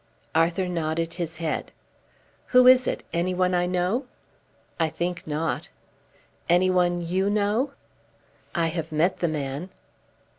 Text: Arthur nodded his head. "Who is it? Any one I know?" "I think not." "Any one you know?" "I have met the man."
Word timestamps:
Arthur 0.33 0.67
nodded 0.67 1.13
his 1.13 1.37
head. 1.37 1.71
"Who 2.47 2.65
is 2.65 2.87
it? 2.87 3.03
Any 3.13 3.35
one 3.35 3.53
I 3.53 3.67
know?" 3.67 4.05
"I 4.79 4.89
think 4.89 5.27
not." 5.27 5.67
"Any 6.49 6.71
one 6.71 7.03
you 7.05 7.29
know?" 7.29 7.73
"I 8.55 8.69
have 8.69 8.91
met 8.91 9.17
the 9.19 9.27
man." 9.27 9.69